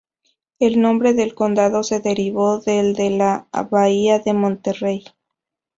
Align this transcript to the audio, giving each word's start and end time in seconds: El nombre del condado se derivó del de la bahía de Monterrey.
El 0.57 0.81
nombre 0.81 1.13
del 1.13 1.35
condado 1.35 1.83
se 1.83 1.99
derivó 1.99 2.57
del 2.57 2.95
de 2.95 3.11
la 3.11 3.47
bahía 3.69 4.17
de 4.17 4.33
Monterrey. 4.33 5.03